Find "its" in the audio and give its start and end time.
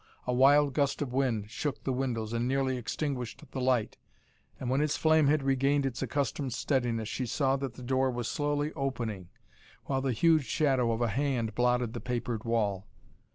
4.81-4.97, 5.85-6.01